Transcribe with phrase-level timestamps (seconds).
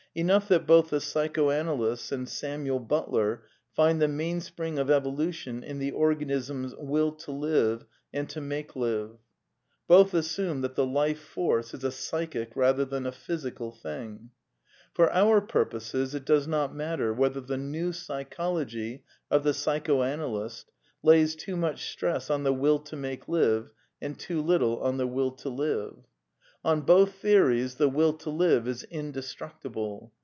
[0.13, 5.79] Enough that both the psychoanalysts and Samuel Butler find the main spring of evolution in
[5.79, 9.11] the organism's Will to live and to" make live.
[9.87, 14.29] Both assume that the Life Force is a psychic rather than a physical thing.
[14.31, 14.31] "^—
[14.97, 21.37] For our purposes it does not matter whether the New Psychology of the psychoanalyst lays
[21.37, 23.69] too much stress on the Will to make live
[24.01, 25.95] and too little on the Will to live.
[26.63, 30.13] On PAN PSYCHISM OF SAMUEL BUTLER 5 both theories the Will to live is indestructible.